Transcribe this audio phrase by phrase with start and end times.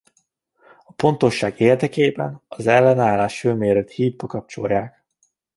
[0.85, 5.03] A pontosság érdekében az ellenállás-hőmérőt hídba kapcsolják.